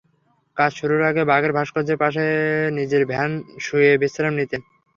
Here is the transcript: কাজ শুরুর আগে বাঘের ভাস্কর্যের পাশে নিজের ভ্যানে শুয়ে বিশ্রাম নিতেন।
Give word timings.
কাজ 0.57 0.71
শুরুর 0.79 1.01
আগে 1.09 1.21
বাঘের 1.25 1.51
ভাস্কর্যের 1.57 2.01
পাশে 2.03 2.23
নিজের 2.77 3.03
ভ্যানে 3.11 3.35
শুয়ে 3.65 3.91
বিশ্রাম 4.01 4.33
নিতেন। 4.39 4.61